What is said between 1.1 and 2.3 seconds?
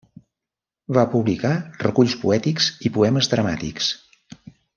publicar reculls